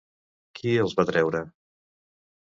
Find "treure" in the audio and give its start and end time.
1.09-1.41